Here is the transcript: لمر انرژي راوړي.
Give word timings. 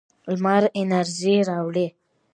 لمر 0.31 0.63
انرژي 0.81 1.35
راوړي. 1.49 1.87